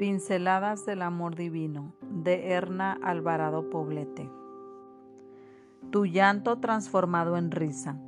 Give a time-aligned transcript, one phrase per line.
[0.00, 4.30] Pinceladas del Amor Divino de Erna Alvarado Poblete.
[5.90, 7.98] Tu llanto transformado en risa.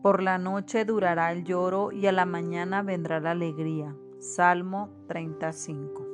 [0.00, 3.96] Por la noche durará el lloro y a la mañana vendrá la alegría.
[4.20, 6.06] Salmo 35.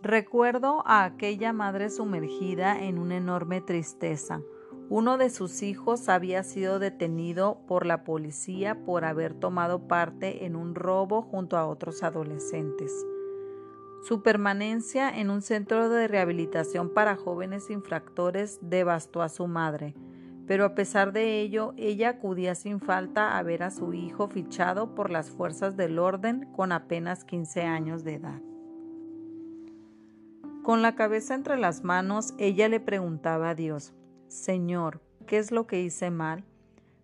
[0.00, 4.42] Recuerdo a aquella madre sumergida en una enorme tristeza.
[4.90, 10.54] Uno de sus hijos había sido detenido por la policía por haber tomado parte en
[10.54, 12.92] un robo junto a otros adolescentes.
[14.02, 19.94] Su permanencia en un centro de rehabilitación para jóvenes infractores devastó a su madre,
[20.46, 24.94] pero a pesar de ello, ella acudía sin falta a ver a su hijo fichado
[24.94, 28.40] por las fuerzas del orden con apenas 15 años de edad.
[30.62, 33.92] Con la cabeza entre las manos, ella le preguntaba a Dios,
[34.28, 36.44] Señor, ¿qué es lo que hice mal?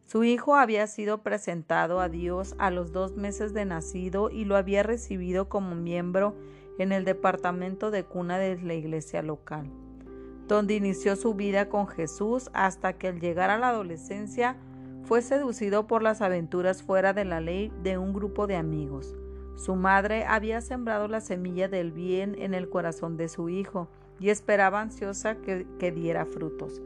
[0.05, 4.57] Su hijo había sido presentado a Dios a los dos meses de nacido y lo
[4.57, 6.35] había recibido como miembro
[6.79, 9.71] en el departamento de cuna de la iglesia local,
[10.49, 14.57] donde inició su vida con Jesús hasta que al llegar a la adolescencia
[15.05, 19.17] fue seducido por las aventuras fuera de la ley de un grupo de amigos.
[19.57, 24.31] Su madre había sembrado la semilla del bien en el corazón de su hijo y
[24.31, 26.81] esperaba ansiosa que, diera frutos.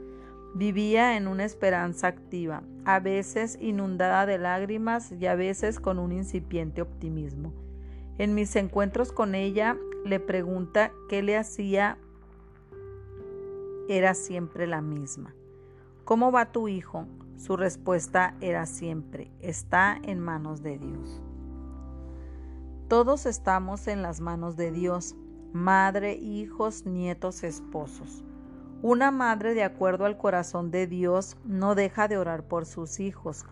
[0.55, 6.13] Vivía en una esperanza activa, a veces inundada de lágrimas y a veces con un
[6.13, 7.53] incipiente optimismo.
[8.19, 11.99] En mis encuentros con ella le pregunta qué le hacía,
[13.89, 15.35] era siempre la misma.
[16.05, 17.07] ¿Cómo va tu hijo?
[17.37, 21.21] Su respuesta era siempre, está en manos de Dios.
[22.89, 25.15] Todos estamos en las manos de Dios,
[25.53, 28.25] madre, hijos, nietos, esposos.
[28.81, 33.45] Una madre de acuerdo al corazón de Dios no deja de orar por sus hijos,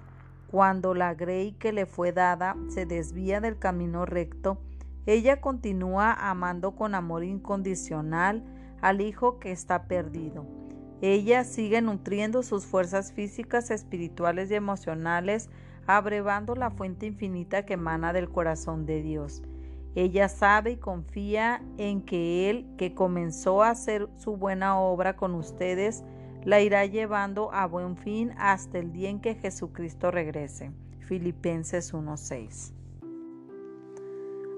[0.54, 4.58] cuando la grey que le fue dada se desvía del camino recto,
[5.04, 8.44] ella continúa amando con amor incondicional
[8.80, 10.46] al hijo que está perdido.
[11.00, 15.50] Ella sigue nutriendo sus fuerzas físicas, espirituales y emocionales,
[15.88, 19.42] abrevando la fuente infinita que emana del corazón de Dios.
[19.96, 25.34] Ella sabe y confía en que Él, que comenzó a hacer su buena obra con
[25.34, 26.04] ustedes,
[26.44, 30.72] la irá llevando a buen fin hasta el día en que Jesucristo regrese.
[31.00, 32.72] Filipenses 1:6.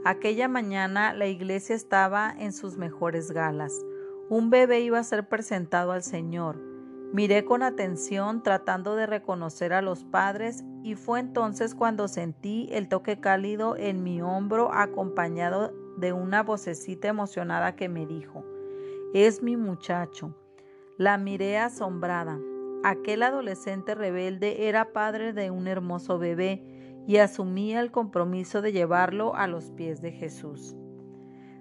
[0.05, 3.85] Aquella mañana la iglesia estaba en sus mejores galas.
[4.29, 6.61] Un bebé iba a ser presentado al Señor.
[7.13, 12.89] Miré con atención tratando de reconocer a los padres y fue entonces cuando sentí el
[12.89, 18.45] toque cálido en mi hombro acompañado de una vocecita emocionada que me dijo,
[19.15, 20.35] es mi muchacho.
[20.99, 22.41] La miré asombrada.
[22.83, 26.63] Aquel adolescente rebelde era padre de un hermoso bebé
[27.07, 30.75] y asumía el compromiso de llevarlo a los pies de Jesús.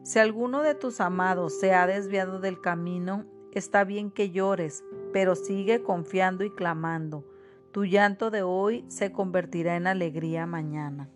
[0.03, 5.35] Si alguno de tus amados se ha desviado del camino, está bien que llores, pero
[5.35, 7.25] sigue confiando y clamando.
[7.73, 11.09] Tu llanto de hoy se convertirá en alegría mañana.